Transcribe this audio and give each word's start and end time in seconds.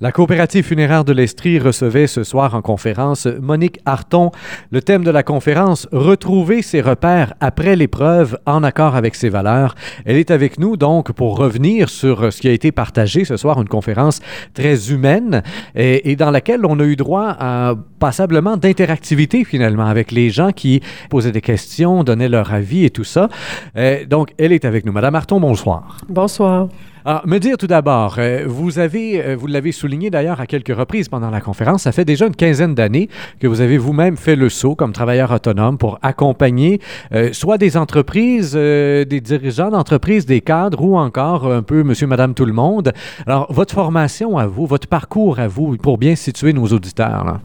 La 0.00 0.12
coopérative 0.12 0.64
funéraire 0.64 1.04
de 1.04 1.12
l'Estrie 1.12 1.58
recevait 1.58 2.06
ce 2.06 2.22
soir 2.22 2.54
en 2.54 2.62
conférence 2.62 3.26
Monique 3.26 3.80
Harton. 3.84 4.30
Le 4.70 4.80
thème 4.80 5.02
de 5.02 5.10
la 5.10 5.24
conférence, 5.24 5.88
Retrouver 5.90 6.62
ses 6.62 6.80
repères 6.80 7.34
après 7.40 7.74
l'épreuve 7.74 8.38
en 8.46 8.62
accord 8.62 8.94
avec 8.94 9.16
ses 9.16 9.28
valeurs. 9.28 9.74
Elle 10.04 10.14
est 10.14 10.30
avec 10.30 10.60
nous 10.60 10.76
donc 10.76 11.10
pour 11.10 11.36
revenir 11.36 11.88
sur 11.88 12.32
ce 12.32 12.40
qui 12.40 12.46
a 12.46 12.52
été 12.52 12.70
partagé 12.70 13.24
ce 13.24 13.36
soir, 13.36 13.60
une 13.60 13.66
conférence 13.66 14.20
très 14.54 14.92
humaine 14.92 15.42
et, 15.74 16.14
dans 16.14 16.30
laquelle 16.30 16.64
on 16.64 16.78
a 16.78 16.84
eu 16.84 16.94
droit 16.94 17.34
à 17.36 17.74
passablement 17.98 18.56
d'interactivité 18.56 19.42
finalement 19.42 19.86
avec 19.86 20.12
les 20.12 20.30
gens 20.30 20.52
qui 20.52 20.80
posaient 21.10 21.32
des 21.32 21.40
questions, 21.40 22.04
donnaient 22.04 22.28
leur 22.28 22.54
avis 22.54 22.84
et 22.84 22.90
tout 22.90 23.02
ça. 23.02 23.28
Euh, 23.76 24.06
donc, 24.06 24.28
elle 24.38 24.52
est 24.52 24.64
avec 24.64 24.86
nous. 24.86 24.92
Madame 24.92 25.16
Harton, 25.16 25.40
bonsoir. 25.40 25.96
Bonsoir. 26.08 26.68
Alors, 27.04 27.26
me 27.26 27.38
dire 27.38 27.56
tout 27.56 27.66
d'abord, 27.66 28.16
euh, 28.18 28.44
vous 28.46 28.78
avez, 28.78 29.24
euh, 29.24 29.36
vous 29.36 29.46
l'avez 29.46 29.72
souligné 29.72 30.10
d'ailleurs 30.10 30.40
à 30.40 30.46
quelques 30.46 30.76
reprises 30.76 31.08
pendant 31.08 31.30
la 31.30 31.40
conférence, 31.40 31.82
ça 31.82 31.92
fait 31.92 32.04
déjà 32.04 32.26
une 32.26 32.34
quinzaine 32.34 32.74
d'années 32.74 33.08
que 33.40 33.46
vous 33.46 33.60
avez 33.60 33.78
vous-même 33.78 34.16
fait 34.16 34.36
le 34.36 34.48
saut 34.48 34.74
comme 34.74 34.92
travailleur 34.92 35.30
autonome 35.30 35.78
pour 35.78 35.98
accompagner 36.02 36.80
euh, 37.12 37.32
soit 37.32 37.58
des 37.58 37.76
entreprises, 37.76 38.54
des 38.54 39.20
dirigeants 39.20 39.70
d'entreprises, 39.70 40.26
des 40.26 40.40
cadres 40.40 40.82
ou 40.82 40.96
encore 40.96 41.50
un 41.50 41.62
peu 41.62 41.82
monsieur, 41.82 42.06
madame, 42.06 42.34
tout 42.34 42.44
le 42.44 42.52
monde. 42.52 42.92
Alors, 43.26 43.52
votre 43.52 43.74
formation 43.74 44.36
à 44.36 44.46
vous, 44.46 44.66
votre 44.66 44.88
parcours 44.88 45.38
à 45.38 45.48
vous, 45.48 45.76
pour 45.76 45.98
bien 45.98 46.16
situer 46.16 46.52
nos 46.52 46.66
auditeurs. 46.66 47.40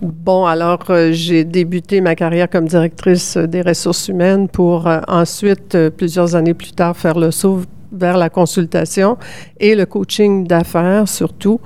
Bon, 0.00 0.46
alors 0.46 0.84
j'ai 1.10 1.44
débuté 1.44 2.00
ma 2.00 2.14
carrière 2.14 2.48
comme 2.48 2.66
directrice 2.66 3.36
des 3.36 3.62
ressources 3.62 4.08
humaines 4.08 4.48
pour 4.48 4.88
ensuite, 5.08 5.76
plusieurs 5.96 6.36
années 6.36 6.54
plus 6.54 6.72
tard, 6.72 6.96
faire 6.96 7.18
le 7.18 7.30
saut 7.30 7.62
vers 7.92 8.16
la 8.16 8.30
consultation 8.30 9.16
et 9.60 9.74
le 9.74 9.86
coaching 9.86 10.46
d'affaires 10.46 11.08
surtout. 11.08 11.60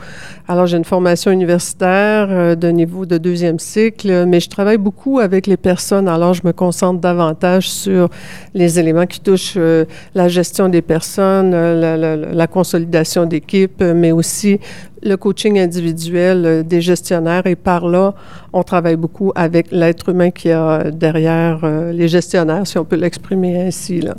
Alors, 0.49 0.67
j'ai 0.67 0.77
une 0.77 0.85
formation 0.85 1.33
universitaire 1.33 2.29
euh, 2.31 2.55
de 2.55 2.69
niveau 2.69 3.05
de 3.05 3.19
deuxième 3.19 3.59
cycle, 3.59 4.27
mais 4.27 4.39
je 4.39 4.49
travaille 4.49 4.79
beaucoup 4.79 5.19
avec 5.19 5.49
les 5.49 5.57
personnes. 5.57 6.07
Alors, 6.07 6.35
je 6.35 6.43
me 6.45 6.53
concentre 6.53 7.01
davantage 7.01 7.69
sur 7.69 8.09
les 8.55 8.79
éléments 8.79 9.07
qui 9.07 9.19
touchent 9.19 9.55
euh, 9.57 9.85
la 10.15 10.29
gestion 10.29 10.69
des 10.69 10.83
personnes, 10.83 11.53
euh, 11.53 11.97
la, 11.97 12.17
la, 12.17 12.47
consolidation 12.47 13.27
d'équipe, 13.27 13.83
mais 13.83 14.13
aussi 14.13 14.61
le 15.03 15.17
coaching 15.17 15.59
individuel 15.59 16.65
des 16.65 16.81
gestionnaires. 16.81 17.47
Et 17.47 17.57
par 17.57 17.89
là, 17.89 18.15
on 18.53 18.63
travaille 18.63 18.97
beaucoup 18.97 19.33
avec 19.35 19.73
l'être 19.73 20.11
humain 20.11 20.31
qui 20.31 20.51
a 20.53 20.91
derrière 20.93 21.67
les 21.93 22.09
gestionnaires, 22.09 22.67
si 22.67 22.79
on 22.79 22.85
peut 22.85 22.97
l'exprimer 22.97 23.67
ainsi. 23.67 24.01
Là. 24.01 24.15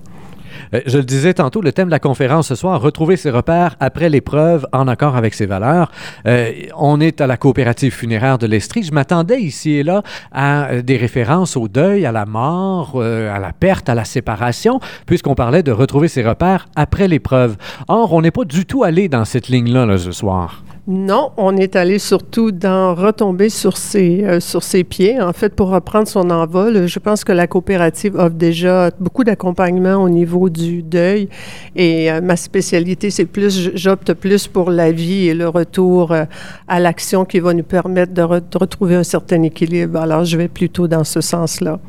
Euh, 0.74 0.82
je 0.86 0.98
le 0.98 1.04
disais 1.04 1.34
tantôt, 1.34 1.62
le 1.62 1.72
thème 1.72 1.88
de 1.88 1.92
la 1.92 2.00
conférence 2.00 2.48
ce 2.48 2.56
soir, 2.56 2.82
retrouver 2.82 3.18
ses 3.18 3.30
repères 3.30 3.76
après 3.80 4.10
l'épreuve 4.10 4.68
en 4.74 4.88
accord 4.88 5.16
avec 5.16 5.34
ses 5.34 5.46
valeurs. 5.46 5.92
Euh, 6.28 6.52
on 6.78 7.00
est 7.00 7.22
à 7.22 7.28
la 7.28 7.38
coopérative 7.38 7.94
funéraire 7.94 8.38
de 8.38 8.48
l'Estrie. 8.48 8.84
Je 8.84 8.92
m'attendais 8.92 9.42
ici 9.42 9.72
et 9.74 9.84
là 9.84 10.04
à 10.32 10.70
euh, 10.70 10.82
des 10.82 10.98
références 10.98 11.58
au 11.58 11.68
deuil, 11.68 12.06
à 12.06 12.12
la 12.12 12.26
mort, 12.26 13.02
à 13.02 13.40
la 13.40 13.54
perte, 13.54 13.90
à 13.90 13.96
la 13.96 14.06
séparation, 14.06 14.80
puisqu'on 15.06 15.36
parlait 15.36 15.64
de 15.64 15.72
retrouver 15.72 16.08
ses 16.08 16.24
repères 16.24 16.68
après 16.76 17.08
l'épreuve. 17.08 17.58
Or, 17.88 18.14
on 18.14 18.22
n'est 18.22 18.32
pas 18.32 18.46
du 18.46 18.66
tout 18.66 18.84
allé 18.84 19.10
dans 19.10 19.26
cette 19.26 19.48
ligne-là 19.48 19.86
là, 19.86 19.98
ce 19.98 20.12
soir. 20.12 20.64
Non, 20.90 21.32
on 21.36 21.58
est 21.58 21.76
allé 21.76 22.00
surtout 22.00 22.54
dans 22.54 22.96
retomber 22.96 23.50
sur 23.50 23.76
ses, 23.76 24.24
euh, 24.24 24.40
sur 24.40 24.64
ses 24.64 24.86
pieds, 24.86 25.20
en 25.20 25.34
fait, 25.34 25.54
pour 25.54 25.68
reprendre 25.68 26.08
son 26.08 26.30
envol. 26.30 26.88
Je 26.88 27.00
pense 27.00 27.26
que 27.26 27.34
la 27.34 27.46
coopérative 27.46 28.16
offre 28.16 28.36
déjà 28.36 28.90
beaucoup 28.98 29.26
d'accompagnement 29.26 29.96
au 29.96 30.08
niveau 30.08 30.48
du 30.48 30.84
deuil 30.84 31.28
et 31.76 32.10
euh, 32.10 32.22
ma 32.22 32.38
spécialité, 32.38 33.12
c'est 33.12 33.26
plus, 33.26 33.72
j'opte 33.76 34.14
plus 34.14 34.48
pour 34.48 34.72
la 34.72 34.94
vie 34.94 35.28
et 35.28 35.34
le 35.34 35.50
retour 35.50 36.14
euh, 36.14 36.24
à 36.70 36.80
l'action 36.80 37.26
qui 37.26 37.42
va 37.42 37.54
nous 37.54 37.64
permettre 37.64 38.14
de 38.14 38.22
retrouver 38.22 38.96
un 38.96 39.04
certain 39.04 39.44
équilibre. 39.44 40.00
Alors, 40.00 40.24
je 40.24 40.38
vais 40.38 40.48
plutôt 40.48 40.88
dans 40.88 41.04
ce 41.04 41.20
sens-là. 41.20 41.82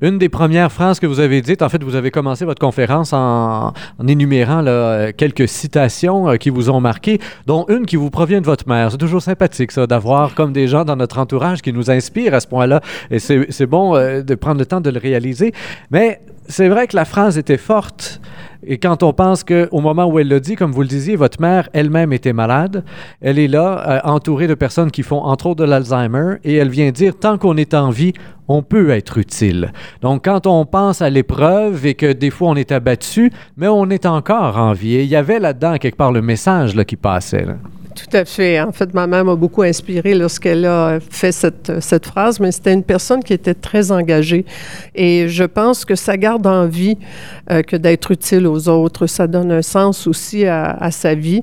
Une 0.00 0.18
des 0.18 0.28
premières 0.28 0.70
phrases 0.70 1.00
que 1.00 1.06
vous 1.06 1.20
avez 1.20 1.40
dites, 1.42 1.62
en 1.62 1.68
fait, 1.68 1.82
vous 1.82 1.94
avez 1.94 2.10
commencé 2.10 2.44
votre 2.44 2.60
conférence 2.60 3.12
en, 3.12 3.72
énumérant 4.06 4.64
quelques 5.16 5.48
citations 5.48 6.30
euh, 6.30 6.36
qui 6.36 6.50
vous 6.50 6.70
ont 6.70 6.80
marqué, 6.80 7.20
dont 7.46 7.64
une 7.68 7.86
qui 7.86 7.96
vous 7.96 8.10
provient 8.10 8.40
de 8.40 8.46
votre 8.46 8.68
mère. 8.68 8.90
C'est 8.90 8.98
toujours 8.98 9.22
sympathique, 9.22 9.72
ça, 9.72 9.86
d'avoir 9.86 10.34
comme 10.34 10.52
des 10.52 10.68
gens 10.68 10.84
dans 10.84 10.96
notre 10.96 11.18
entourage 11.18 11.62
qui 11.62 11.72
nous 11.72 11.90
inspirent 11.90 12.34
à 12.34 12.40
ce 12.40 12.46
point-là. 12.46 12.80
Et 13.10 13.18
c'est 13.18 13.66
bon 13.66 13.96
euh, 13.96 14.22
de 14.22 14.34
prendre 14.34 14.58
le 14.58 14.66
temps 14.66 14.80
de 14.80 14.90
le 14.90 14.98
réaliser. 14.98 15.52
Mais 15.90 16.20
c'est 16.48 16.68
vrai 16.68 16.86
que 16.86 16.96
la 16.96 17.04
phrase 17.04 17.38
était 17.38 17.56
forte. 17.56 18.20
Et 18.64 18.78
quand 18.78 19.02
on 19.02 19.12
pense 19.12 19.42
qu'au 19.44 19.80
moment 19.80 20.06
où 20.06 20.18
elle 20.18 20.28
le 20.28 20.40
dit, 20.40 20.54
comme 20.54 20.72
vous 20.72 20.82
le 20.82 20.88
disiez, 20.88 21.16
votre 21.16 21.40
mère 21.40 21.68
elle-même 21.72 22.12
était 22.12 22.32
malade, 22.32 22.84
elle 23.20 23.38
est 23.38 23.48
là, 23.48 23.84
euh, 23.88 24.00
entourée 24.04 24.46
de 24.46 24.54
personnes 24.54 24.90
qui 24.90 25.02
font 25.02 25.18
entre 25.18 25.46
autres 25.46 25.64
de 25.64 25.68
l'Alzheimer, 25.68 26.36
et 26.44 26.54
elle 26.54 26.68
vient 26.68 26.90
dire, 26.90 27.18
tant 27.18 27.38
qu'on 27.38 27.56
est 27.56 27.74
en 27.74 27.90
vie, 27.90 28.12
on 28.48 28.62
peut 28.62 28.90
être 28.90 29.18
utile. 29.18 29.72
Donc, 30.00 30.24
quand 30.24 30.46
on 30.46 30.64
pense 30.66 31.02
à 31.02 31.10
l'épreuve 31.10 31.86
et 31.86 31.94
que 31.94 32.12
des 32.12 32.30
fois 32.30 32.50
on 32.50 32.54
est 32.54 32.72
abattu, 32.72 33.32
mais 33.56 33.68
on 33.68 33.88
est 33.90 34.06
encore 34.06 34.58
en 34.58 34.72
vie. 34.72 34.96
Et 34.96 35.02
il 35.02 35.08
y 35.08 35.16
avait 35.16 35.38
là-dedans 35.38 35.78
quelque 35.78 35.96
part 35.96 36.12
le 36.12 36.22
message 36.22 36.74
là, 36.74 36.84
qui 36.84 36.96
passait. 36.96 37.46
Tout 37.94 38.16
à 38.16 38.24
fait. 38.24 38.60
En 38.60 38.72
fait, 38.72 38.94
ma 38.94 39.06
mère 39.06 39.24
m'a 39.24 39.34
beaucoup 39.34 39.62
inspirée 39.62 40.14
lorsqu'elle 40.14 40.64
a 40.64 40.98
fait 41.10 41.32
cette, 41.32 41.80
cette 41.80 42.06
phrase, 42.06 42.40
mais 42.40 42.50
c'était 42.50 42.72
une 42.72 42.84
personne 42.84 43.22
qui 43.22 43.32
était 43.32 43.54
très 43.54 43.92
engagée. 43.92 44.46
Et 44.94 45.28
je 45.28 45.44
pense 45.44 45.84
que 45.84 45.94
ça 45.94 46.16
garde 46.16 46.46
en 46.46 46.66
vie 46.66 46.96
euh, 47.50 47.62
que 47.62 47.76
d'être 47.76 48.10
utile 48.10 48.46
aux 48.46 48.68
autres. 48.68 49.06
Ça 49.06 49.26
donne 49.26 49.52
un 49.52 49.62
sens 49.62 50.06
aussi 50.06 50.46
à, 50.46 50.90
sa 50.90 51.14
vie. 51.14 51.42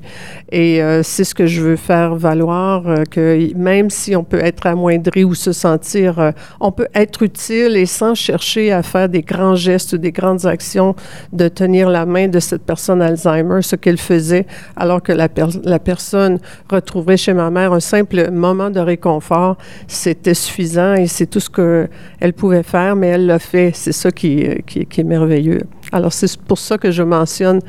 Et 0.51 0.81
euh, 0.81 1.03
c'est 1.03 1.23
ce 1.23 1.35
que 1.35 1.45
je 1.45 1.61
veux 1.61 1.75
faire 1.75 2.15
valoir, 2.15 2.87
euh, 2.87 3.03
que 3.09 3.55
même 3.55 3.89
si 3.89 4.15
on 4.15 4.23
peut 4.23 4.43
être 4.43 4.65
amoindri 4.65 5.23
ou 5.23 5.35
se 5.35 5.51
sentir, 5.51 6.33
on 6.59 6.71
peut 6.71 6.87
être 6.95 7.23
utile 7.23 7.75
et 7.75 7.85
sans 7.85 8.15
chercher 8.15 8.71
à 8.71 8.83
faire 8.83 9.09
des 9.09 9.21
grands 9.21 9.55
gestes, 9.55 9.95
des 9.95 10.11
grandes 10.11 10.45
actions, 10.45 10.95
de 11.33 11.47
tenir 11.47 11.89
la 11.89 12.05
main 12.05 12.27
de 12.27 12.39
cette 12.39 12.63
personne 12.63 13.01
Alzheimer, 13.01 13.61
ce 13.61 13.75
qu'elle 13.75 13.97
faisait, 13.97 14.45
alors 14.75 15.01
que 15.01 15.11
la, 15.11 15.27
la 15.63 15.79
personne 15.79 16.38
retrouverait 16.69 17.17
chez 17.17 17.33
ma 17.33 17.49
mère 17.49 17.73
un 17.73 17.79
simple 17.79 18.31
moment 18.31 18.69
de 18.69 18.79
réconfort. 18.79 19.57
C'était 19.87 20.33
suffisant 20.33 20.95
et 20.95 21.07
c'est 21.07 21.27
tout 21.27 21.39
ce 21.39 21.49
qu'elle 21.49 22.33
pouvait 22.33 22.63
faire, 22.63 22.95
mais 22.95 23.07
elle 23.07 23.25
l'a 23.25 23.39
fait. 23.39 23.71
C'est 23.73 23.91
ça 23.91 24.11
qui, 24.11 24.47
qui, 24.65 25.01
est 25.01 25.03
merveilleux. 25.03 25.61
Alors, 25.91 26.13
c'est 26.13 26.37
pour 26.41 26.57
ça 26.57 26.77
que 26.77 26.91
je 26.91 27.03
mentionne 27.03 27.59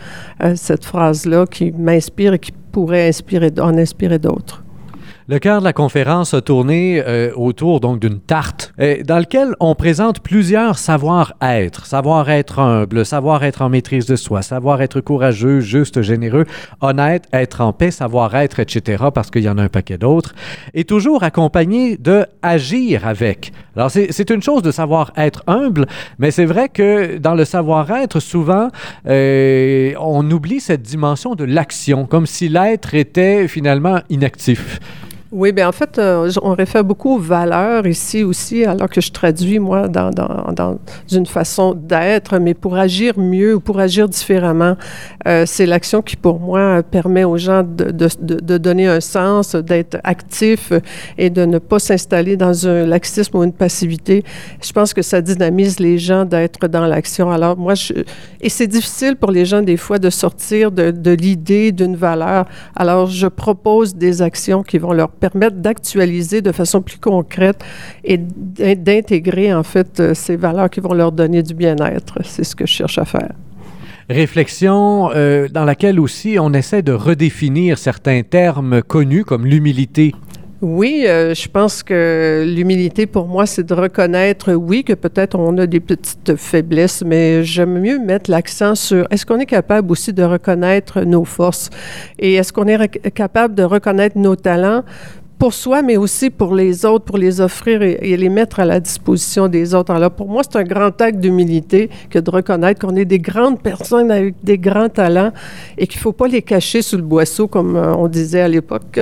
euh, 0.43 0.55
cette 0.57 0.85
phrase-là 0.85 1.47
qui 1.47 1.73
m'inspire 1.73 2.35
et 2.35 2.39
qui 2.39 2.53
pourrait 2.53 3.09
inspirer, 3.09 3.51
en 3.59 3.77
inspirer 3.77 4.19
d'autres. 4.19 4.63
Le 5.29 5.39
cœur 5.39 5.61
de 5.61 5.65
la 5.65 5.73
conférence 5.73 6.35
a 6.35 6.41
tourné 6.41 7.03
euh, 7.07 7.31
autour 7.37 7.81
donc 7.81 8.01
d'une 8.01 8.21
tarte 8.21 8.73
euh, 8.81 9.03
dans 9.05 9.19
laquelle 9.19 9.55
on 9.61 9.75
présente 9.75 10.21
plusieurs 10.21 10.79
savoir-être. 10.79 11.87
Savoir-être 11.87 12.59
humble, 12.59 13.05
savoir-être 13.05 13.63
en 13.63 13.69
maîtrise 13.69 14.07
de 14.07 14.17
soi, 14.17 14.43
savoir-être 14.43 15.01
courageux, 15.01 15.61
juste, 15.61 16.03
généreux, 16.03 16.47
honnête, 16.81 17.25
être 17.33 17.61
en 17.61 17.73
paix, 17.73 17.91
savoir-être, 17.91 18.61
etc., 18.61 19.05
parce 19.15 19.31
qu'il 19.31 19.43
y 19.43 19.49
en 19.49 19.59
a 19.59 19.63
un 19.63 19.69
paquet 19.69 19.99
d'autres, 19.99 20.35
et 20.75 20.85
toujours 20.85 21.23
accompagné 21.23 21.97
de 21.97 22.27
agir 22.43 23.07
avec. 23.07 23.53
Alors, 23.77 23.91
c'est 23.91 24.31
une 24.31 24.43
chose 24.43 24.63
de 24.63 24.73
savoir 24.73 25.13
être 25.17 25.45
humble, 25.47 25.87
mais 26.19 26.31
c'est 26.31 26.45
vrai 26.45 26.69
que 26.69 27.19
dans 27.19 27.35
le 27.35 27.45
savoir-être, 27.45 28.21
souvent, 28.21 28.69
euh, 29.07 29.93
on 30.01 30.29
oublie 30.31 30.61
cette 30.61 30.83
dimension 30.83 31.35
de 31.35 31.45
l'action, 31.45 32.07
comme 32.07 32.27
si 32.27 32.49
l'être 32.49 32.95
était 32.95 33.47
finalement 33.49 34.01
inactif. 34.09 34.81
Oui, 35.33 35.53
bien 35.53 35.69
en 35.69 35.73
fait, 35.73 35.97
euh, 36.01 36.29
on 36.43 36.55
réfère 36.55 36.83
beaucoup 36.83 37.15
aux 37.15 37.21
valeurs 37.21 37.87
ici 37.87 38.25
aussi, 38.25 38.65
alors 38.65 38.89
que 38.89 39.01
je 39.01 39.13
traduis, 39.13 39.61
moi, 39.61 39.87
dans, 39.87 40.11
dans, 40.11 40.51
dans 40.53 40.79
une 41.13 41.25
façon 41.27 41.73
d'être, 41.73 42.41
mais 42.41 42.53
pour 42.53 42.75
agir 42.75 43.17
mieux 43.17 43.55
ou 43.55 43.61
pour 43.61 43.79
agir 43.79 44.09
différemment. 44.09 44.77
Euh, 45.29 45.45
c'est 45.47 45.67
l'action 45.67 46.03
qui, 46.03 46.17
pour 46.17 46.41
moi, 46.41 46.83
permet 46.83 47.23
aux 47.23 47.37
gens 47.37 47.63
de, 47.63 47.93
de, 47.93 48.09
de 48.21 48.59
donner 48.59 48.89
un 48.89 49.01
sens, 49.01 49.55
d'être 49.55 49.99
actifs 50.03 50.73
et 51.17 51.31
de 51.31 51.45
ne 51.45 51.59
pas 51.59 51.79
s'installer 51.79 52.37
dans 52.37 52.67
un 52.67 52.85
laxisme 52.85 53.37
ou 53.37 53.45
une 53.45 53.53
passivité. 53.53 54.25
Je 54.61 54.73
pense 54.73 54.93
que 54.93 55.03
ça 55.03 55.21
dynamise 55.21 55.79
les 55.79 55.97
gens 55.97 56.25
d'être 56.25 56.67
dans 56.67 56.87
l'action. 56.87 57.31
Alors, 57.31 57.57
moi, 57.57 57.75
je, 57.75 57.93
et 58.41 58.49
c'est 58.49 58.67
difficile 58.67 59.15
pour 59.15 59.31
les 59.31 59.45
gens, 59.45 59.63
des 59.63 59.77
fois, 59.77 60.01
de 60.01 60.11
sortir 60.11 60.73
de, 60.73 60.91
de 60.91 61.13
l'idée 61.13 61.71
d'une 61.71 61.95
valeur. 61.95 62.47
Alors, 62.75 63.07
je 63.07 63.29
propose 63.29 63.95
des 63.95 64.23
actions 64.23 64.65
qui 64.65 64.79
vont 64.79 64.93
leur 64.93 65.11
permettre 65.21 65.57
d'actualiser 65.57 66.41
de 66.41 66.53
façon 66.53 66.83
plus 66.83 66.99
concrète 66.99 67.63
et 68.05 68.19
d'intégrer 68.19 69.55
en 69.55 69.63
fait 69.63 70.01
euh, 70.01 70.15
ces 70.15 70.37
valeurs 70.37 70.71
qui 70.71 70.81
vont 70.81 70.95
leur 70.95 71.13
donner 71.13 71.43
du 71.43 71.55
bien-être. 71.55 72.19
C'est 72.25 72.45
ce 72.45 72.57
que 72.57 72.67
je 72.67 72.73
cherche 72.73 72.99
à 72.99 73.05
faire 73.05 73.31
réflexion 74.09 75.11
euh, 75.15 75.49
dans 75.49 75.65
laquelle 75.65 76.01
aussi 76.01 76.37
on 76.41 76.53
essaie 76.53 76.83
de 76.83 76.93
redéfinir 76.93 77.79
certains 77.79 78.23
termes 78.23 78.83
connus 78.83 79.25
comme 79.25 79.47
l'humilité 79.47 80.15
Oui, 80.63 81.05
euh, 81.07 81.35
je 81.35 81.49
pense 81.49 81.83
que 81.83 82.45
l'humilité 82.47 83.07
pour 83.07 83.27
moi, 83.27 83.47
c'est 83.47 83.63
de 83.63 83.73
reconnaître, 83.73 84.53
oui, 84.53 84.85
que 84.85 84.93
peut-être 84.93 85.39
on 85.39 85.57
a 85.57 85.67
des 85.67 85.81
petites 85.81 86.37
faiblesses, 86.37 87.03
mais 87.03 87.43
j'aime 87.43 87.81
mieux 87.81 87.99
mettre 87.99 88.31
l'accent 88.31 88.75
sur 88.75 89.07
est-ce 89.11 89.25
qu'on 89.25 89.39
est 89.39 89.47
capable 89.47 89.91
aussi 89.91 90.13
de 90.13 90.23
reconnaître 90.23 91.01
nos 91.01 91.25
forces 91.25 91.71
et 92.19 92.35
est-ce 92.35 92.53
qu'on 92.53 92.67
est 92.67 93.11
capable 93.13 93.55
de 93.55 93.63
reconnaître 93.63 94.19
nos 94.19 94.37
talents 94.37 94.85
pour 95.41 95.55
soi, 95.55 95.81
mais 95.81 95.97
aussi 95.97 96.29
pour 96.29 96.55
les 96.55 96.85
autres, 96.85 97.07
pour 97.07 97.17
les 97.17 97.41
offrir 97.41 97.81
et, 97.81 98.15
les 98.15 98.29
mettre 98.29 98.61
à 98.61 98.67
la 98.67 98.79
disposition 98.79 99.49
des 99.49 99.75
autres. 99.75 99.91
Alors, 99.91 100.11
pour 100.11 100.29
moi, 100.29 100.43
c'est 100.45 100.59
un 100.59 100.65
grand 100.65 101.01
acte 101.01 101.19
d'humilité 101.19 101.89
que 102.11 102.19
de 102.19 102.31
reconnaître 102.31 102.79
qu'on 102.79 102.95
est 102.95 103.07
des 103.07 103.19
grandes 103.19 103.59
personnes 103.59 104.11
avec 104.11 104.35
des 104.45 104.59
grands 104.59 104.91
talents 104.91 105.33
et 105.79 105.87
qu'il 105.87 105.99
ne 105.99 106.03
faut 106.03 106.13
pas 106.13 106.29
les 106.29 106.43
cacher 106.43 106.83
sous 106.83 106.99
le 106.99 107.03
boisseau, 107.03 107.49
comme 107.49 107.75
euh, 107.75 107.95
on 107.95 108.07
disait 108.07 108.43
à 108.43 108.49
l'époque. 108.49 109.01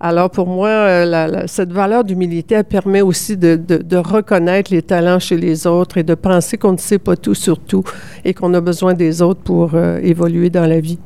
Alors, 0.00 0.30
pour 0.30 0.46
moi, 0.46 0.68
euh, 0.70 1.42
cette 1.48 1.70
valeur 1.70 2.02
d'humilité, 2.02 2.54
elle 2.54 2.64
permet 2.64 3.02
aussi 3.02 3.36
de, 3.36 3.96
reconnaître 3.98 4.72
les 4.72 4.80
talents 4.80 5.18
chez 5.18 5.36
les 5.36 5.66
autres 5.66 5.98
et 5.98 6.02
de 6.02 6.14
penser 6.14 6.56
qu'on 6.56 6.72
ne 6.72 6.78
sait 6.78 6.98
pas 6.98 7.14
tout 7.14 7.34
sur 7.34 7.58
tout 7.58 7.84
et 8.24 8.32
qu'on 8.32 8.54
a 8.54 8.60
besoin 8.62 8.94
des 8.94 9.20
autres 9.20 9.42
pour 9.42 9.74
euh, 9.74 10.00
évoluer 10.02 10.48
dans 10.48 10.66
la 10.66 10.80
vie 10.80 10.98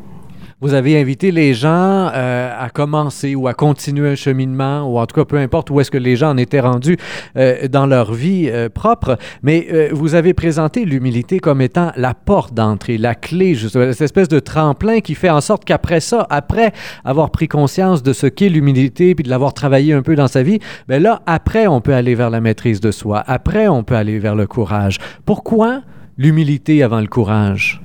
vous 0.61 0.75
avez 0.75 1.01
invité 1.01 1.31
les 1.31 1.55
gens 1.55 2.11
euh, 2.13 2.53
à 2.59 2.69
commencer 2.71 3.35
ou 3.37 3.47
à 3.47 3.55
continuer 3.55 4.11
un 4.11 4.15
cheminement, 4.17 4.83
ou 4.93 4.99
en 4.99 5.07
tout 5.07 5.15
cas, 5.15 5.25
peu 5.25 5.37
importe 5.37 5.71
où 5.71 5.81
est-ce 5.81 5.91
que 5.91 5.99
les 5.99 6.17
gens 6.17 6.31
en 6.31 6.37
étaient 6.37 6.61
rendus 6.61 6.97
euh, 7.37 7.69
dans 7.69 7.87
leur 7.87 8.13
vie 8.13 8.49
euh, 8.51 8.69
propre, 8.69 9.19
mais 9.43 9.91
vous 9.93 10.15
avez 10.15 10.35
présenté 10.35 10.85
l'humilité 10.85 11.39
comme 11.39 11.61
étant 11.61 11.93
la 11.97 12.15
porte 12.15 12.55
d'entrée, 12.55 12.99
la 12.99 13.15
clé, 13.15 13.55
justement, 13.55 13.93
cette 13.93 14.03
espèce 14.03 14.29
de 14.29 14.41
tremplin 14.41 15.01
qui 15.01 15.15
fait 15.15 15.31
en 15.31 15.41
sorte 15.41 15.65
qu'après 15.65 16.01
ça, 16.01 16.27
après 16.31 16.73
avoir 17.05 17.31
pris 17.31 17.47
conscience 17.47 18.03
de 18.03 18.13
ce 18.13 18.27
qu'est 18.27 18.49
l'humilité, 18.49 19.15
puis 19.15 19.23
de 19.23 19.31
l'avoir 19.31 19.55
travaillé 19.55 19.93
un 19.93 20.03
peu 20.03 20.17
dans 20.17 20.29
sa 20.29 20.43
vie, 20.43 20.59
bien 20.89 20.99
là, 20.99 21.23
après, 21.27 21.67
on 21.67 21.81
peut 21.81 21.95
aller 21.95 22.15
vers 22.15 22.31
la 22.31 22.41
maîtrise 22.41 22.81
de 22.81 22.91
soi, 22.91 23.23
après, 23.27 23.69
on 23.69 23.85
peut 23.85 23.97
aller 23.97 24.19
vers 24.19 24.35
le 24.35 24.47
courage. 24.47 24.99
Pourquoi 25.25 25.83
l'humilité 26.17 26.83
avant 26.83 27.01
le 27.01 27.07
courage? 27.07 27.81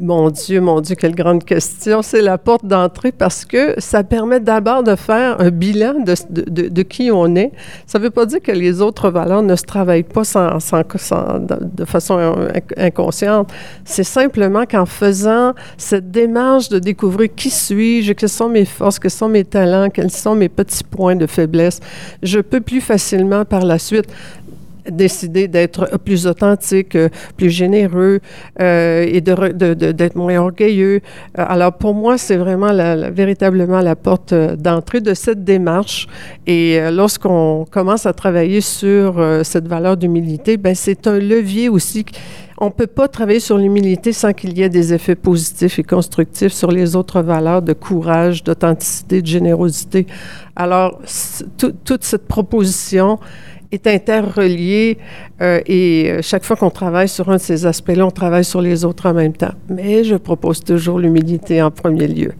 Mon 0.00 0.30
Dieu, 0.30 0.60
mon 0.60 0.80
Dieu, 0.80 0.96
quelle 0.96 1.14
grande 1.14 1.44
question. 1.44 2.02
C'est 2.02 2.20
la 2.20 2.38
porte 2.38 2.66
d'entrée 2.66 3.12
parce 3.12 3.44
que 3.44 3.74
ça 3.78 4.04
permet 4.04 4.40
d'abord 4.40 4.82
de 4.82 4.96
faire 4.96 5.40
un 5.40 5.50
bilan 5.50 5.94
de, 6.04 6.14
de, 6.30 6.68
de, 6.68 6.82
qui 6.82 7.10
on 7.10 7.34
est. 7.36 7.52
Ça 7.86 7.98
ne 7.98 8.04
veut 8.04 8.10
pas 8.10 8.26
dire 8.26 8.40
que 8.42 8.52
les 8.52 8.80
autres 8.80 9.10
valeurs 9.10 9.42
ne 9.42 9.54
se 9.56 9.62
travaillent 9.62 10.02
pas 10.02 10.24
sans, 10.24 10.60
sans, 10.60 10.82
de 10.82 11.84
façon 11.84 12.48
inconsciente. 12.76 13.50
C'est 13.84 14.04
simplement 14.04 14.64
qu'en 14.66 14.86
faisant 14.86 15.54
cette 15.78 16.10
démarche 16.10 16.68
de 16.68 16.78
découvrir 16.78 17.30
qui 17.34 17.50
suis-je, 17.50 18.12
quelles 18.12 18.28
sont 18.28 18.48
mes 18.48 18.64
forces, 18.64 18.98
quels 18.98 19.10
sont 19.10 19.28
mes 19.28 19.44
talents, 19.44 19.90
quels 19.90 20.10
sont 20.10 20.34
mes 20.34 20.48
petits 20.48 20.84
points 20.84 21.16
de 21.16 21.26
faiblesse, 21.26 21.80
je 22.22 22.40
peux 22.40 22.60
plus 22.60 22.80
facilement 22.80 23.44
par 23.44 23.64
la 23.64 23.78
suite 23.78 24.06
décider 24.90 25.48
d'être 25.48 25.98
plus 25.98 26.26
authentique, 26.26 26.96
euh, 26.96 27.08
plus 27.36 27.50
généreux 27.50 28.20
euh, 28.60 29.06
et 29.06 29.20
d'être 29.20 29.48
de, 29.48 29.74
de, 29.74 30.10
moins 30.14 30.38
orgueilleux. 30.38 31.00
Euh, 31.38 31.44
alors 31.48 31.72
pour 31.72 31.94
moi, 31.94 32.18
c'est 32.18 32.36
vraiment 32.36 32.72
la, 32.72 33.10
véritablement 33.10 33.80
la 33.80 33.96
porte 33.96 34.34
d'entrée 34.34 35.00
de 35.00 35.14
cette 35.14 35.44
démarche. 35.44 36.06
Et 36.46 36.78
lorsqu'on 36.90 37.66
commence 37.70 38.06
à 38.06 38.12
travailler 38.12 38.60
sur 38.60 39.22
cette 39.42 39.66
valeur 39.66 39.96
d'humilité, 39.96 40.56
ben 40.56 40.74
c'est 40.74 41.06
un 41.06 41.18
levier 41.18 41.68
aussi. 41.68 42.04
On 42.58 42.66
ne 42.66 42.70
peut 42.70 42.86
pas 42.86 43.06
travailler 43.06 43.40
sur 43.40 43.58
l'humilité 43.58 44.12
sans 44.14 44.32
qu'il 44.32 44.56
y 44.56 44.62
ait 44.62 44.70
des 44.70 44.94
effets 44.94 45.14
positifs 45.14 45.78
et 45.78 45.82
constructifs 45.82 46.52
sur 46.52 46.70
les 46.70 46.96
autres 46.96 47.20
valeurs 47.20 47.60
de 47.60 47.74
courage, 47.74 48.42
d'authenticité, 48.44 49.20
de 49.20 49.26
générosité. 49.26 50.06
Alors, 50.54 50.98
toute 51.58 52.02
cette 52.02 52.26
proposition, 52.26 53.18
est 53.72 53.86
interrelié 53.86 54.98
euh, 55.40 55.60
et 55.66 56.10
euh, 56.10 56.22
chaque 56.22 56.44
fois 56.44 56.56
qu'on 56.56 56.70
travaille 56.70 57.08
sur 57.08 57.30
un 57.30 57.36
de 57.36 57.40
ces 57.40 57.66
aspects-là, 57.66 58.06
on 58.06 58.10
travaille 58.10 58.44
sur 58.44 58.60
les 58.60 58.84
autres 58.84 59.08
en 59.08 59.14
même 59.14 59.32
temps. 59.32 59.52
Mais 59.68 60.04
je 60.04 60.16
propose 60.16 60.60
toujours 60.60 60.98
l'humilité 60.98 61.62
en 61.62 61.70
premier 61.70 62.06
lieu. 62.06 62.32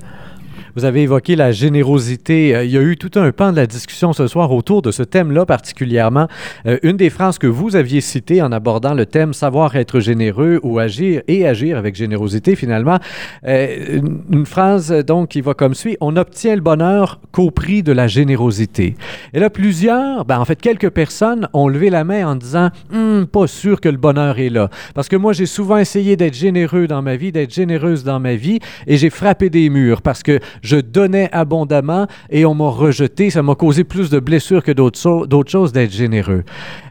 Vous 0.77 0.85
avez 0.85 1.05
évoqué 1.05 1.37
la 1.37 1.53
générosité. 1.53 2.55
Euh, 2.55 2.63
il 2.63 2.71
y 2.71 2.77
a 2.77 2.83
eu 2.83 2.99
tout 2.99 3.19
un 3.19 3.33
pan 3.33 3.51
de 3.51 3.57
la 3.57 3.67
discussion 3.67 4.13
ce 4.13 4.27
soir 4.27 4.53
autour 4.53 4.83
de 4.83 4.91
ce 4.91 5.03
thème-là 5.03 5.47
particulièrement. 5.47 6.29
Euh, 6.67 6.79
une 6.83 6.99
des 6.99 7.09
phrases 7.09 7.39
que 7.39 7.47
vous 7.47 7.77
aviez 7.77 8.03
citées 8.03 8.43
en 8.43 8.53
abordant 8.53 8.93
le 8.93 9.07
thème 9.07 9.33
savoir 9.33 9.75
être 9.77 10.01
généreux 10.01 10.61
ou 10.63 10.79
agir 10.79 11.23
et 11.29 11.47
agir 11.47 11.79
avec 11.79 11.95
générosité 11.95 12.57
finalement, 12.57 12.99
euh, 13.47 14.03
une 14.31 14.45
phrase 14.45 14.93
donc 14.93 15.31
qui 15.31 15.41
va 15.41 15.55
comme 15.55 15.73
suit 15.73 15.97
on 16.03 16.15
obtient 16.15 16.55
le 16.55 16.61
bonheur 16.61 17.21
qu'au 17.33 17.51
prix 17.51 17.83
de 17.83 17.93
la 17.93 18.07
générosité. 18.07 18.97
Et 19.33 19.41
là 19.41 19.49
plusieurs, 19.49 20.27
ben, 20.27 20.39
en 20.39 20.45
fait 20.45 20.61
quelques 20.61 20.91
personnes 20.91 21.49
ont 21.55 21.69
levé 21.69 21.89
la 21.89 22.05
main 22.05 22.29
en 22.29 22.35
disant 22.35 22.69
hum, 22.93 23.27
pas 23.27 23.47
sûr 23.47 23.81
que 23.81 23.89
le 23.89 23.97
bonheur 23.97 24.39
est 24.39 24.51
là 24.51 24.69
parce 24.95 25.09
que 25.09 25.17
moi 25.17 25.33
j'ai 25.33 25.47
souvent 25.47 25.79
essayé 25.79 26.17
d'être 26.17 26.35
généreux 26.35 26.87
dans 26.87 27.01
ma 27.01 27.17
vie, 27.17 27.33
d'être 27.33 27.55
généreuse 27.55 28.05
dans 28.05 28.21
ma 28.21 28.35
vie 28.35 28.59
et 28.87 28.99
j'ai 28.99 29.09
frappé 29.09 29.49
des 29.49 29.71
murs 29.71 30.03
parce 30.03 30.23
que 30.23 30.39
je 30.67 30.77
donnais 30.77 31.29
abondamment 31.33 32.07
et 32.29 32.45
on 32.45 32.55
m'a 32.55 32.69
rejeté. 32.69 33.31
Ça 33.31 33.43
m'a 33.43 33.55
causé 33.55 33.85
plus 33.85 34.11
de 34.11 34.19
blessures 34.19 34.63
que 34.63 34.73
d'autres 34.73 35.51
choses 35.51 35.73
d'être 35.73 35.93
généreux. 35.93 36.45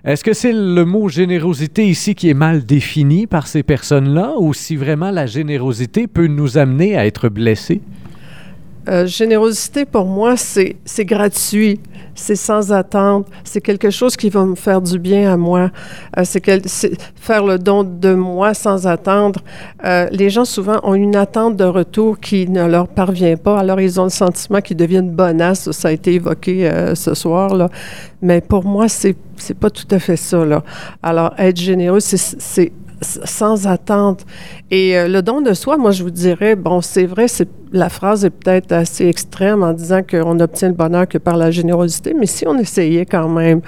Est-ce 0.05 0.23
que 0.23 0.33
c'est 0.33 0.53
le 0.53 0.85
mot 0.85 1.09
générosité 1.09 1.85
ici 1.85 2.15
qui 2.15 2.29
est 2.29 2.33
mal 2.33 2.65
défini 2.65 3.27
par 3.27 3.47
ces 3.47 3.63
personnes-là 3.63 4.35
ou 4.39 4.53
si 4.53 4.75
vraiment 4.75 5.11
la 5.11 5.25
générosité 5.25 6.07
peut 6.07 6.27
nous 6.27 6.57
amener 6.57 6.97
à 6.97 7.05
être 7.05 7.29
blessés? 7.29 7.81
Euh, 8.87 9.07
générosité, 9.07 9.85
pour 9.85 10.05
moi, 10.05 10.35
c'est 10.37 11.05
gratuit, 11.05 11.79
c'est 12.13 12.35
sans 12.35 12.71
attente, 12.71 13.27
c'est 13.43 13.61
quelque 13.61 13.89
chose 13.89 14.15
qui 14.15 14.29
va 14.29 14.45
me 14.45 14.55
faire 14.55 14.79
du 14.79 14.99
bien 14.99 15.33
à 15.33 15.37
moi, 15.37 15.71
euh, 16.17 16.23
c'est 16.23 16.43
faire 17.15 17.43
le 17.43 17.57
don 17.57 17.83
de 17.83 18.13
moi 18.13 18.53
sans 18.53 18.85
attendre. 18.85 19.41
Euh, 19.83 20.07
les 20.11 20.29
gens, 20.29 20.45
souvent, 20.45 20.79
ont 20.83 20.93
une 20.93 21.15
attente 21.15 21.57
de 21.57 21.63
retour 21.63 22.19
qui 22.19 22.47
ne 22.47 22.65
leur 22.67 22.87
parvient 22.87 23.37
pas, 23.37 23.59
alors 23.59 23.81
ils 23.81 23.99
ont 23.99 24.03
le 24.05 24.09
sentiment 24.09 24.61
qu'ils 24.61 24.77
deviennent 24.77 25.11
bonasses, 25.11 25.71
ça 25.71 25.87
a 25.87 25.91
été 25.91 26.13
évoqué 26.13 26.71
ce 26.93 27.15
soir, 27.15 27.69
mais 28.21 28.39
pour 28.41 28.65
moi, 28.65 28.87
c'est 28.87 29.15
pas 29.59 29.71
tout 29.71 29.87
à 29.89 29.97
fait 29.97 30.17
ça. 30.17 30.43
Alors, 31.01 31.33
être 31.37 31.57
généreux, 31.57 31.99
c'est 31.99 32.71
sans 33.01 33.67
attente. 33.67 34.25
Et 34.71 34.93
le 35.07 35.21
don 35.21 35.41
de 35.41 35.53
soi, 35.53 35.77
moi, 35.77 35.91
je 35.91 36.03
vous 36.03 36.11
dirais, 36.11 36.55
bon, 36.55 36.81
c'est 36.81 37.05
vrai, 37.05 37.27
c'est 37.27 37.49
la 37.75 37.89
phrase 37.89 38.23
est 38.23 38.29
peut-être 38.29 38.71
assez 38.71 39.05
extrême 39.05 39.61
en 39.61 39.73
disant 39.73 40.01
qu'on 40.01 40.39
obtient 40.39 40.69
le 40.69 40.73
bonheur 40.73 41.07
que 41.07 41.17
par 41.17 41.35
la 41.35 41.51
générosité, 41.51 42.13
mais 42.13 42.25
si 42.25 42.47
on 42.47 42.57
essayait 42.57 43.05
quand 43.05 43.27
même, 43.27 43.59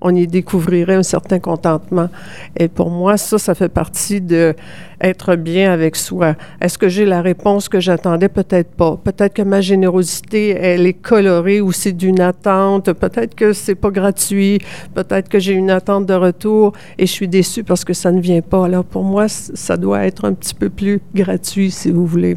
on 0.00 0.14
y 0.14 0.26
découvrirait 0.28 0.94
un 0.94 1.02
certain 1.02 1.40
contentement. 1.40 2.08
Et 2.56 2.68
pour 2.68 2.90
moi, 2.90 3.16
ça, 3.16 3.38
ça 3.38 3.56
fait 3.56 3.68
partie 3.68 4.20
de 4.20 4.54
être 5.00 5.34
bien 5.34 5.72
avec 5.72 5.96
soi. 5.96 6.36
Est-ce 6.60 6.78
que 6.78 6.88
j'ai 6.88 7.04
la 7.04 7.22
réponse 7.22 7.68
que 7.68 7.80
j'attendais? 7.80 8.28
Peut-être 8.28 8.70
pas. 8.70 8.96
Peut-être 9.02 9.34
que 9.34 9.42
ma 9.42 9.60
générosité, 9.60 10.50
elle 10.50 10.86
est 10.86 10.94
colorée 10.94 11.60
ou 11.60 11.72
c'est 11.72 11.92
d'une 11.92 12.20
attente. 12.20 12.92
Peut-être 12.92 13.34
que 13.34 13.52
c'est 13.52 13.74
pas 13.74 13.90
gratuit. 13.90 14.58
Peut-être 14.94 15.28
que 15.28 15.40
j'ai 15.40 15.52
une 15.52 15.70
attente 15.70 16.06
de 16.06 16.14
retour 16.14 16.72
et 16.98 17.06
je 17.06 17.12
suis 17.12 17.28
déçue 17.28 17.64
parce 17.64 17.84
que 17.84 17.92
ça 17.92 18.12
ne 18.12 18.20
vient 18.20 18.42
pas. 18.42 18.64
Alors 18.64 18.84
pour 18.84 19.02
moi, 19.02 19.26
ça 19.28 19.76
doit 19.76 20.06
être 20.06 20.24
un 20.24 20.34
petit 20.34 20.54
peu 20.54 20.70
plus 20.70 21.00
gratuit, 21.14 21.72
si 21.72 21.90
vous 21.90 22.06
voulez. 22.06 22.36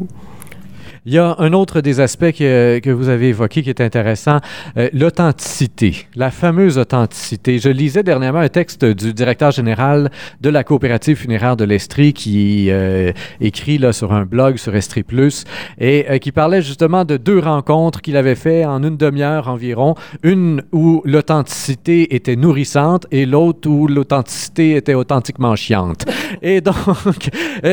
Il 1.06 1.14
y 1.14 1.18
a 1.18 1.34
un 1.38 1.54
autre 1.54 1.80
des 1.80 1.98
aspects 2.00 2.30
que, 2.32 2.78
que 2.78 2.90
vous 2.90 3.08
avez 3.08 3.28
évoqué 3.28 3.62
qui 3.62 3.70
est 3.70 3.80
intéressant, 3.80 4.38
euh, 4.76 4.90
l'authenticité, 4.92 6.06
la 6.14 6.30
fameuse 6.30 6.76
authenticité. 6.76 7.58
Je 7.58 7.70
lisais 7.70 8.02
dernièrement 8.02 8.40
un 8.40 8.50
texte 8.50 8.84
du 8.84 9.14
directeur 9.14 9.50
général 9.50 10.10
de 10.42 10.50
la 10.50 10.62
coopérative 10.62 11.16
funéraire 11.16 11.56
de 11.56 11.64
l'Estrie 11.64 12.12
qui 12.12 12.66
euh, 12.68 13.12
écrit 13.40 13.78
là, 13.78 13.94
sur 13.94 14.12
un 14.12 14.26
blog 14.26 14.58
sur 14.58 14.76
Estrie 14.76 15.02
Plus 15.02 15.44
et 15.78 16.04
euh, 16.10 16.18
qui 16.18 16.32
parlait 16.32 16.60
justement 16.60 17.06
de 17.06 17.16
deux 17.16 17.38
rencontres 17.38 18.02
qu'il 18.02 18.18
avait 18.18 18.34
fait 18.34 18.66
en 18.66 18.82
une 18.82 18.98
demi-heure 18.98 19.48
environ, 19.48 19.94
une 20.22 20.62
où 20.70 21.00
l'authenticité 21.06 22.14
était 22.14 22.36
nourrissante 22.36 23.06
et 23.10 23.24
l'autre 23.24 23.70
où 23.70 23.86
l'authenticité 23.86 24.76
était 24.76 24.92
authentiquement 24.92 25.56
chiante. 25.56 26.04
Et 26.42 26.60
donc, 26.60 27.30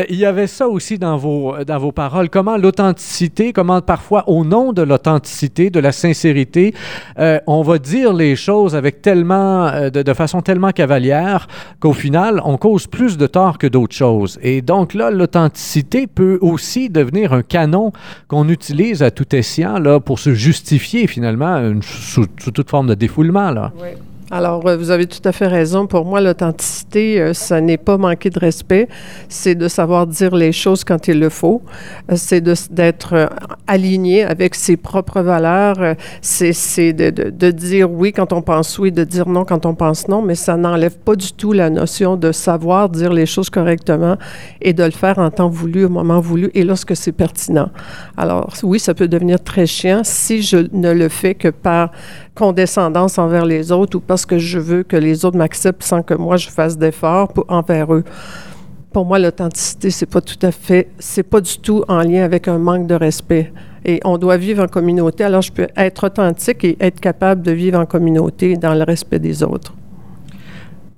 il 0.09 0.15
y 0.15 0.25
avait 0.25 0.47
ça 0.47 0.69
aussi 0.69 0.97
dans 0.97 1.17
vos, 1.17 1.63
dans 1.65 1.77
vos 1.77 1.91
paroles. 1.91 2.29
Comment 2.29 2.55
l'authenticité 2.55 3.16
comment 3.53 3.81
parfois 3.81 4.23
au 4.27 4.43
nom 4.43 4.73
de 4.73 4.81
l'authenticité, 4.81 5.69
de 5.69 5.79
la 5.79 5.91
sincérité, 5.91 6.73
euh, 7.19 7.39
on 7.47 7.61
va 7.61 7.77
dire 7.77 8.13
les 8.13 8.35
choses 8.35 8.75
avec 8.75 9.01
tellement, 9.01 9.67
euh, 9.67 9.89
de, 9.89 10.13
façon 10.13 10.41
tellement 10.41 10.71
cavalière 10.71 11.47
qu'au 11.79 11.93
final, 11.93 12.41
on 12.43 12.57
cause 12.57 12.87
plus 12.87 13.17
de 13.17 13.27
tort 13.27 13.57
que 13.57 13.67
d'autres 13.67 13.95
choses. 13.95 14.39
Et 14.41 14.61
donc 14.61 14.93
là, 14.93 15.11
l'authenticité 15.11 16.07
peut 16.07 16.37
aussi 16.41 16.89
devenir 16.89 17.33
un 17.33 17.43
canon 17.43 17.91
qu'on 18.27 18.49
utilise 18.49 19.03
à 19.03 19.11
tout 19.11 19.35
escient 19.35 19.79
là, 19.79 19.99
pour 19.99 20.19
se 20.19 20.33
justifier 20.33 21.07
finalement 21.07 21.73
sous, 21.81 22.25
toute 22.27 22.69
forme 22.69 22.87
de 22.87 22.95
défoulement. 22.95 23.51
Là. 23.51 23.71
Oui. 23.81 23.89
Alors, 24.29 24.67
euh, 24.67 24.75
vous 24.75 24.91
avez 24.91 25.07
tout 25.07 25.21
à 25.23 25.31
fait 25.31 25.47
raison. 25.47 25.87
Pour 25.87 26.03
moi, 26.03 26.19
l'authenticité, 26.19 27.21
euh, 27.21 27.33
ça 27.33 27.61
n'est 27.61 27.77
pas 27.77 27.97
manquer 27.97 28.29
de 28.29 28.37
respect, 28.39 28.89
c'est 29.29 29.55
de 29.55 29.69
savoir 29.69 30.05
dire 30.05 30.35
les 30.35 30.51
choses 30.51 30.83
quand 30.83 31.07
il 31.07 31.19
le 31.19 31.29
faut, 31.29 31.61
euh, 32.11 32.15
c'est 32.17 32.41
d'être 32.41 33.29
aligné 33.67 34.25
avec 34.25 34.55
ses 34.55 34.75
propres 34.75 35.21
valeurs, 35.21 35.95
c'est 36.21 36.91
de, 36.91 37.09
de, 37.09 37.29
de, 37.29 37.51
dire 37.51 37.89
oui 37.89 38.11
quand 38.11 38.33
on 38.33 38.41
pense 38.41 38.77
oui, 38.79 38.91
de 38.91 39.05
dire 39.05 39.29
non 39.29 39.45
quand 39.45 39.65
on 39.65 39.75
pense 39.75 40.09
non, 40.09 40.21
mais 40.21 40.35
ça 40.35 40.57
n'enlève 40.57 40.97
pas 40.97 41.15
du 41.15 41.31
tout 41.31 41.53
la 41.53 41.69
notion 41.69 42.17
de 42.17 42.33
savoir 42.33 42.89
dire 42.89 43.13
les 43.13 43.25
choses 43.25 43.49
correctement 43.49 44.17
et 44.61 44.73
de 44.73 44.83
le 44.83 44.91
faire 44.91 45.19
en 45.19 45.31
temps 45.31 45.49
voulu, 45.49 45.85
au 45.85 45.89
moment 45.89 46.19
voulu 46.19 46.51
et 46.53 46.65
lorsque 46.65 46.97
c'est 46.97 47.13
pertinent. 47.13 47.69
Alors, 48.17 48.53
oui, 48.63 48.79
ça 48.79 48.93
peut 48.93 49.07
devenir 49.07 49.41
très 49.41 49.65
chiant 49.65 50.01
si 50.03 50.41
je 50.41 50.67
ne 50.73 50.91
le 50.91 51.07
fais 51.07 51.33
que 51.33 51.47
par 51.47 51.91
condescendance 52.37 53.17
envers 53.17 53.45
les 53.45 53.71
autres 53.71 53.97
ou 53.97 53.99
parce 53.99 54.25
que 54.25 54.37
je 54.37 54.59
veux 54.59 54.83
que 54.83 54.95
les 54.95 55.25
autres 55.25 55.37
m'acceptent 55.37 55.83
sans 55.83 56.03
que 56.03 56.13
moi 56.13 56.37
je 56.37 56.49
fasse 56.49 56.77
d'efforts 56.77 57.33
envers 57.47 57.91
eux. 57.93 58.03
Pour 58.93 59.05
moi, 59.05 59.19
l'authenticité, 59.19 59.89
c'est 59.89 60.05
pas 60.05 60.21
tout 60.21 60.39
à 60.41 60.51
fait, 60.51 60.87
c'est 60.97 61.23
pas 61.23 61.41
du 61.41 61.57
tout 61.59 61.83
en 61.87 62.01
lien 62.01 62.23
avec 62.23 62.47
un 62.47 62.57
manque 62.57 62.87
de 62.87 62.95
respect. 62.95 63.51
Et 63.85 63.99
on 64.05 64.17
doit 64.17 64.37
vivre 64.37 64.63
en 64.63 64.67
communauté. 64.67 65.23
Alors, 65.23 65.41
je 65.41 65.51
peux 65.51 65.67
être 65.75 66.05
authentique 66.05 66.63
et 66.63 66.77
être 66.79 66.99
capable 66.99 67.41
de 67.41 67.51
vivre 67.51 67.79
en 67.79 67.85
communauté 67.85 68.55
dans 68.55 68.73
le 68.73 68.83
respect 68.83 69.19
des 69.19 69.43
autres. 69.43 69.73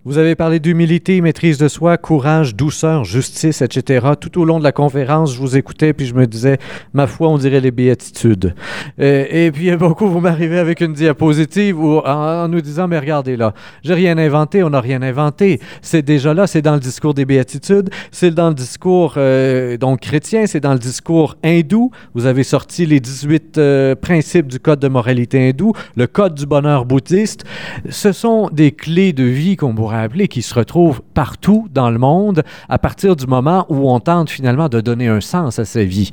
Vous 0.05 0.17
avez 0.17 0.35
parlé 0.35 0.61
d'humilité, 0.61 1.19
maîtrise 1.19 1.57
de 1.57 1.67
soi, 1.67 1.97
courage, 1.97 2.55
douceur, 2.55 3.03
justice, 3.03 3.61
etc. 3.61 4.07
Tout 4.17 4.39
au 4.39 4.45
long 4.45 4.57
de 4.57 4.63
la 4.63 4.71
conférence, 4.71 5.33
je 5.33 5.39
vous 5.41 5.57
écoutais 5.57 5.91
puis 5.91 6.05
je 6.05 6.13
me 6.13 6.25
disais, 6.25 6.57
ma 6.93 7.05
foi, 7.05 7.27
on 7.27 7.37
dirait 7.37 7.59
les 7.59 7.71
béatitudes. 7.71 8.55
Euh, 9.01 9.25
et, 9.29 9.51
puis, 9.51 9.75
beaucoup, 9.75 10.07
vous 10.07 10.21
m'arrivez 10.21 10.57
avec 10.57 10.79
une 10.79 10.93
diapositive 10.93 11.77
ou 11.83 11.97
en, 11.97 12.47
nous 12.47 12.61
disant, 12.61 12.87
mais 12.87 12.97
regardez 12.97 13.35
là, 13.35 13.53
j'ai 13.83 13.93
rien 13.93 14.17
inventé, 14.17 14.63
on 14.63 14.69
n'a 14.69 14.79
rien 14.79 15.01
inventé. 15.01 15.59
C'est 15.81 16.01
déjà 16.01 16.33
là, 16.33 16.47
c'est 16.47 16.61
dans 16.61 16.75
le 16.75 16.79
discours 16.79 17.13
des 17.13 17.25
béatitudes, 17.25 17.89
c'est 18.09 18.31
dans 18.31 18.47
le 18.47 18.55
discours 18.55 19.15
euh, 19.17 19.75
donc 19.75 19.99
chrétien, 19.99 20.45
c'est 20.45 20.61
dans 20.61 20.73
le 20.73 20.79
discours 20.79 21.35
hindou. 21.43 21.91
Vous 22.13 22.25
avez 22.25 22.43
sorti 22.43 22.85
les 22.85 23.01
18 23.01 23.57
euh, 23.57 23.95
principes 23.95 24.47
du 24.47 24.61
code 24.61 24.79
de 24.79 24.87
moralité 24.87 25.49
hindou, 25.49 25.73
le 25.97 26.07
code 26.07 26.35
du 26.35 26.45
bonheur 26.45 26.85
bouddhiste. 26.85 27.43
Ce 27.89 28.13
sont 28.13 28.47
des 28.53 28.71
clés 28.71 29.11
de 29.11 29.25
vie 29.25 29.57
qu'on 29.57 29.73
appeler, 29.97 30.27
qui 30.27 30.41
se 30.41 30.53
retrouvent 30.53 31.01
partout 31.13 31.67
dans 31.73 31.89
le 31.89 31.97
monde 31.97 32.43
à 32.67 32.77
partir 32.77 33.15
du 33.15 33.27
moment 33.27 33.65
où 33.69 33.89
on 33.89 33.99
tente 33.99 34.29
finalement 34.29 34.69
de 34.69 34.81
donner 34.81 35.07
un 35.07 35.21
sens 35.21 35.59
à 35.59 35.65
sa 35.65 35.83
vie. 35.83 36.11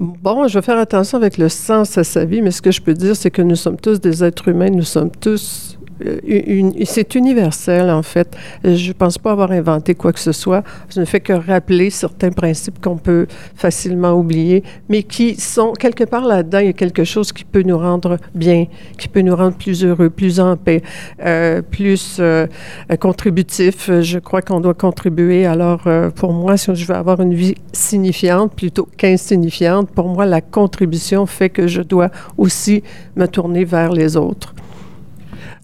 Bon, 0.00 0.48
je 0.48 0.58
vais 0.58 0.62
faire 0.62 0.78
attention 0.78 1.18
avec 1.18 1.38
le 1.38 1.48
sens 1.48 1.96
à 1.98 2.04
sa 2.04 2.24
vie, 2.24 2.42
mais 2.42 2.50
ce 2.50 2.60
que 2.60 2.72
je 2.72 2.80
peux 2.80 2.94
dire, 2.94 3.14
c'est 3.14 3.30
que 3.30 3.42
nous 3.42 3.56
sommes 3.56 3.76
tous 3.76 4.00
des 4.00 4.24
êtres 4.24 4.48
humains, 4.48 4.70
nous 4.70 4.82
sommes 4.82 5.10
tous 5.10 5.73
c'est 6.84 7.14
universel, 7.14 7.90
en 7.90 8.02
fait. 8.02 8.36
Je 8.64 8.88
ne 8.88 8.92
pense 8.92 9.18
pas 9.18 9.32
avoir 9.32 9.50
inventé 9.52 9.94
quoi 9.94 10.12
que 10.12 10.20
ce 10.20 10.32
soit. 10.32 10.62
Je 10.88 11.00
ne 11.00 11.04
fais 11.04 11.20
que 11.20 11.32
rappeler 11.32 11.90
certains 11.90 12.30
principes 12.30 12.80
qu'on 12.80 12.96
peut 12.96 13.26
facilement 13.54 14.12
oublier, 14.12 14.62
mais 14.88 15.02
qui 15.02 15.34
sont, 15.36 15.72
quelque 15.72 16.04
part 16.04 16.24
là-dedans, 16.24 16.58
il 16.58 16.66
y 16.66 16.70
a 16.70 16.74
quelque 16.74 17.04
chose 17.04 17.32
qui 17.32 17.44
peut 17.44 17.62
nous 17.62 17.78
rendre 17.78 18.18
bien, 18.34 18.66
qui 18.98 19.08
peut 19.08 19.20
nous 19.20 19.36
rendre 19.36 19.56
plus 19.56 19.84
heureux, 19.84 20.10
plus 20.10 20.40
en 20.40 20.56
paix, 20.56 20.82
euh, 21.24 21.62
plus 21.62 22.18
euh, 22.20 22.46
contributif. 23.00 23.90
Je 24.00 24.18
crois 24.18 24.42
qu'on 24.42 24.60
doit 24.60 24.74
contribuer. 24.74 25.46
Alors, 25.46 25.82
pour 26.14 26.32
moi, 26.32 26.56
si 26.56 26.74
je 26.74 26.86
veux 26.86 26.94
avoir 26.94 27.20
une 27.20 27.34
vie 27.34 27.54
signifiante 27.72 28.54
plutôt 28.54 28.88
qu'insignifiante, 28.96 29.90
pour 29.90 30.08
moi, 30.08 30.26
la 30.26 30.40
contribution 30.40 31.26
fait 31.26 31.50
que 31.50 31.66
je 31.66 31.82
dois 31.82 32.10
aussi 32.36 32.82
me 33.16 33.26
tourner 33.26 33.64
vers 33.64 33.92
les 33.92 34.16
autres. 34.16 34.54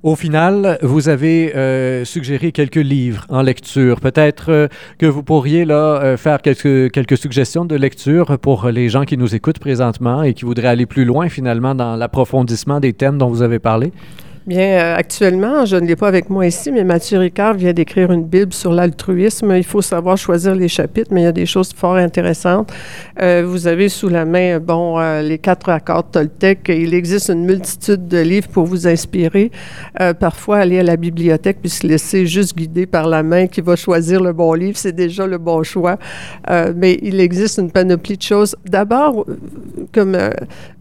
Au 0.03 0.17
final, 0.17 0.79
vous 0.81 1.11
avez 1.11 1.55
euh, 1.55 2.07
suggéré 2.07 2.53
quelques 2.53 2.77
livres 2.77 3.27
en 3.29 3.43
lecture. 3.43 4.01
Peut-être 4.01 4.51
euh, 4.51 4.69
que 4.97 5.05
vous 5.05 5.23
pourriez 5.23 5.67
là 5.67 6.01
euh, 6.01 6.17
faire 6.17 6.41
quelques, 6.41 6.91
quelques 6.91 7.19
suggestions 7.19 7.67
de 7.67 7.77
lecture 7.77 8.39
pour 8.39 8.69
les 8.69 8.89
gens 8.89 9.05
qui 9.05 9.19
nous 9.19 9.35
écoutent 9.35 9.59
présentement 9.59 10.23
et 10.23 10.33
qui 10.33 10.47
voudraient 10.47 10.69
aller 10.69 10.87
plus 10.87 11.05
loin 11.05 11.29
finalement 11.29 11.75
dans 11.75 11.97
l'approfondissement 11.97 12.81
des 12.81 12.95
thèmes 12.95 13.19
dont 13.19 13.29
vous 13.29 13.43
avez 13.43 13.59
parlé? 13.59 13.93
Bien, 14.51 14.81
euh, 14.81 14.97
actuellement, 14.97 15.65
je 15.65 15.77
ne 15.77 15.87
l'ai 15.87 15.95
pas 15.95 16.09
avec 16.09 16.29
moi 16.29 16.45
ici, 16.45 16.73
mais 16.73 16.83
Mathieu 16.83 17.21
Ricard 17.21 17.55
vient 17.55 17.73
d'écrire 17.73 18.11
une 18.11 18.25
Bible 18.25 18.53
sur 18.53 18.73
l'altruisme. 18.73 19.53
Il 19.53 19.63
faut 19.63 19.81
savoir 19.81 20.17
choisir 20.17 20.57
les 20.57 20.67
chapitres, 20.67 21.11
mais 21.13 21.21
il 21.21 21.25
y 21.25 21.29
a 21.29 21.31
des 21.31 21.47
choses 21.47 21.73
fort 21.73 21.95
intéressantes. 21.95 22.73
Euh, 23.23 23.45
vous 23.47 23.69
avez 23.69 23.89
sous 23.89 24.09
la 24.09 24.25
main, 24.25 24.59
bon, 24.59 24.99
euh, 24.99 25.23
les 25.23 25.39
quatre 25.39 25.69
accords 25.69 26.11
Toltec. 26.11 26.69
Il 26.69 26.95
existe 26.95 27.29
une 27.29 27.45
multitude 27.45 28.09
de 28.09 28.19
livres 28.19 28.49
pour 28.49 28.65
vous 28.65 28.89
inspirer. 28.89 29.53
parfois, 30.19 30.57
aller 30.59 30.81
à 30.81 30.83
la 30.83 30.97
bibliothèque 30.97 31.59
puis 31.61 31.71
se 31.71 31.87
laisser 31.87 32.27
juste 32.27 32.57
guider 32.57 32.87
par 32.87 33.07
la 33.07 33.23
main 33.23 33.47
qui 33.47 33.61
va 33.61 33.77
choisir 33.77 34.21
le 34.21 34.33
bon 34.33 34.53
livre, 34.55 34.77
c'est 34.77 34.97
déjà 34.97 35.29
le 35.29 35.39
bon 35.39 35.63
choix. 35.63 35.97
mais 36.75 36.99
il 37.03 37.21
existe 37.21 37.59
une 37.59 37.71
panoplie 37.71 38.17
de 38.17 38.23
choses. 38.23 38.57
D'abord, 38.69 39.27
comme 39.95 40.17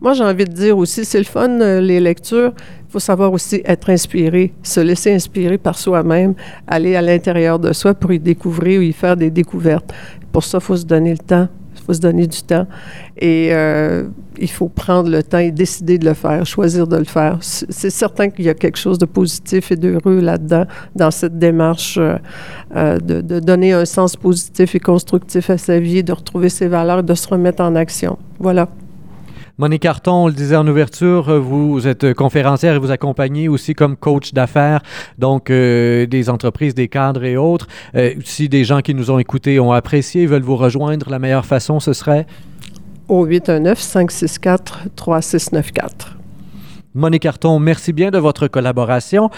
moi, 0.02 0.14
j'ai 0.14 0.24
envie 0.24 0.46
de 0.46 0.54
dire 0.54 0.76
aussi, 0.76 1.06
c'est 1.06 1.20
le 1.20 1.26
fun, 1.26 1.80
les 1.82 2.00
lectures 2.00 2.54
il 2.90 2.94
faut 2.94 3.00
savoir 3.00 3.32
aussi 3.32 3.62
être 3.66 3.92
inspiré, 3.92 4.52
se 4.64 4.80
laisser 4.80 5.14
inspirer 5.14 5.60
par 5.60 5.78
soi-même, 5.78 6.34
aller 6.66 6.96
à 6.96 7.04
l'intérieur 7.04 7.60
de 7.60 7.72
soi 7.72 7.94
pour 7.94 8.12
y 8.12 8.18
découvrir 8.18 8.80
ou 8.80 8.82
y 8.82 8.94
faire 8.94 9.16
des 9.16 9.30
découvertes. 9.30 9.94
Pour 10.32 10.44
ça, 10.44 10.58
il 10.58 10.64
faut 10.64 10.76
se 10.76 10.86
donner 10.86 11.12
le 11.12 11.20
temps. 11.20 11.48
Il 11.76 11.82
faut 11.84 11.94
se 11.94 12.00
donner 12.00 12.26
du 12.26 12.42
temps. 12.42 12.66
Et 13.16 13.50
euh, 13.52 14.06
il 14.40 14.50
faut 14.50 14.70
prendre 14.70 15.08
le 15.08 15.22
temps 15.22 15.38
et 15.38 15.52
décider 15.52 16.00
de 16.00 16.06
le 16.06 16.16
faire, 16.16 16.44
choisir 16.48 16.88
de 16.88 16.98
le 16.98 17.04
faire. 17.04 17.38
C'est 17.42 17.92
certain 17.92 18.32
qu'il 18.32 18.46
y 18.46 18.50
a 18.50 18.56
quelque 18.56 18.80
chose 18.80 18.98
de 18.98 19.06
positif 19.06 19.72
et 19.72 19.76
d'heureux 19.76 20.20
là-dedans, 20.20 20.66
dans 20.96 21.12
cette 21.12 21.38
démarche 21.38 22.00
euh, 22.00 22.18
euh, 22.76 22.98
de, 22.98 23.22
de, 23.22 23.40
donner 23.40 23.72
un 23.72 23.86
sens 23.86 24.16
positif 24.16 24.74
et 24.74 24.80
constructif 24.80 25.52
à 25.52 25.60
sa 25.60 25.80
vie, 25.80 26.04
de 26.04 26.14
retrouver 26.14 26.50
ses 26.50 26.68
valeurs, 26.68 27.04
de 27.04 27.14
se 27.14 27.28
remettre 27.28 27.62
en 27.62 27.76
action. 27.76 28.18
Voilà. 28.40 28.68
Monique 29.60 29.82
Carton, 29.82 30.24
on 30.24 30.28
le 30.28 30.34
disait 30.34 30.56
en 30.56 30.66
ouverture, 30.66 31.28
euh, 31.28 31.38
vous 31.38 31.86
êtes 31.86 32.14
conférencière 32.14 32.76
et 32.76 32.80
vous 32.80 32.92
accompagnez 32.92 33.50
aussi 33.50 33.76
comme 33.76 33.98
coach 33.98 34.32
d'affaires, 34.32 34.80
donc 35.18 35.50
euh, 35.50 36.06
des 36.06 36.30
entreprises, 36.30 36.74
des 36.74 36.88
cadres 36.88 37.26
et 37.26 37.36
autres. 37.36 37.68
Euh, 37.94 38.14
si 38.24 38.48
des 38.48 38.64
gens 38.64 38.80
qui 38.80 38.96
nous 38.96 39.12
ont 39.12 39.20
écoutés 39.20 39.60
ont 39.60 39.74
apprécié, 39.74 40.28
veulent 40.28 40.44
vous 40.44 40.56
rejoindre, 40.56 41.10
la 41.10 41.20
meilleure 41.20 41.46
façon, 41.46 41.82
ce 41.82 41.92
serait? 41.92 42.26
Au 43.10 43.28
819-564-3694. 43.28 45.82
Monique 46.96 47.22
Carton, 47.24 47.60
merci 47.60 47.92
bien 47.92 48.12
de 48.12 48.18
votre 48.18 48.48
collaboration. 48.48 49.30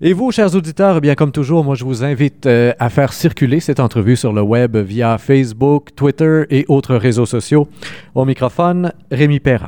Et 0.00 0.12
vous, 0.12 0.32
chers 0.32 0.56
auditeurs, 0.56 0.96
eh 0.96 1.00
bien 1.00 1.14
comme 1.14 1.30
toujours, 1.30 1.62
moi 1.62 1.76
je 1.76 1.84
vous 1.84 2.02
invite 2.02 2.46
à 2.46 2.90
faire 2.90 3.12
circuler 3.12 3.60
cette 3.60 3.78
entrevue 3.80 4.16
sur 4.16 4.32
le 4.32 4.42
web 4.42 4.76
via 4.76 5.18
Facebook, 5.18 5.94
Twitter 5.94 6.46
et 6.50 6.64
autres 6.68 6.96
réseaux 6.96 7.26
sociaux. 7.26 7.68
Au 8.16 8.24
microphone, 8.24 8.92
Rémi 9.10 9.40
Perra. 9.40 9.66